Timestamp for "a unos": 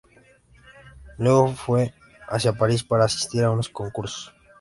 3.43-3.69